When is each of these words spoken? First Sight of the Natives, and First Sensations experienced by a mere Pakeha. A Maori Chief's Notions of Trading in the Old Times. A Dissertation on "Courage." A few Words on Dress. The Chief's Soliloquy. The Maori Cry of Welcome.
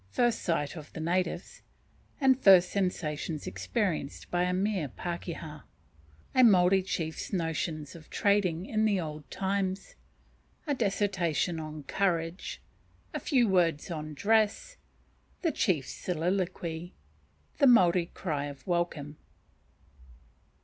First 0.09 0.41
Sight 0.41 0.75
of 0.75 0.91
the 0.93 0.99
Natives, 0.99 1.61
and 2.19 2.39
First 2.41 2.71
Sensations 2.71 3.45
experienced 3.45 4.31
by 4.31 4.45
a 4.45 4.51
mere 4.51 4.87
Pakeha. 4.89 5.61
A 6.33 6.43
Maori 6.43 6.81
Chief's 6.81 7.31
Notions 7.31 7.93
of 7.93 8.09
Trading 8.09 8.65
in 8.65 8.85
the 8.85 8.99
Old 8.99 9.29
Times. 9.29 9.93
A 10.65 10.73
Dissertation 10.73 11.59
on 11.59 11.83
"Courage." 11.83 12.63
A 13.13 13.19
few 13.19 13.47
Words 13.47 13.91
on 13.91 14.15
Dress. 14.15 14.75
The 15.43 15.51
Chief's 15.51 15.93
Soliloquy. 15.93 16.95
The 17.59 17.67
Maori 17.67 18.07
Cry 18.07 18.45
of 18.45 18.65
Welcome. 18.65 19.17